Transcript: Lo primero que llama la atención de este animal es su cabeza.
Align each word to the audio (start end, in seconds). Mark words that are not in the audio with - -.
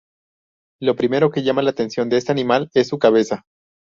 Lo 0.81 0.95
primero 0.95 1.29
que 1.29 1.43
llama 1.43 1.61
la 1.61 1.69
atención 1.69 2.09
de 2.09 2.17
este 2.17 2.31
animal 2.31 2.71
es 2.73 2.87
su 2.87 2.97
cabeza. 2.97 3.43